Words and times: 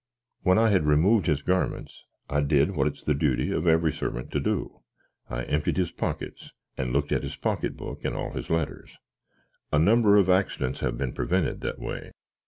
When 0.41 0.57
I 0.57 0.69
had 0.69 0.87
removed 0.87 1.27
his 1.27 1.43
garmints, 1.43 2.05
I 2.27 2.41
did 2.41 2.75
what 2.75 2.87
it's 2.87 3.03
the 3.03 3.13
doty 3.13 3.51
of 3.51 3.67
every 3.67 3.91
servant 3.91 4.31
to 4.31 4.39
do 4.39 4.81
I 5.29 5.43
emtied 5.43 5.77
his 5.77 5.91
pockits, 5.91 6.53
and 6.75 6.91
looked 6.91 7.11
at 7.11 7.21
his 7.21 7.35
pockit 7.35 7.77
book 7.77 8.03
and 8.03 8.15
all 8.15 8.31
his 8.31 8.49
letters: 8.49 8.97
a 9.71 9.77
number 9.77 10.17
of 10.17 10.25
axdents 10.25 10.79
have 10.79 10.97
been 10.97 11.13
prevented 11.13 11.61
that 11.61 11.77
way. 11.77 12.13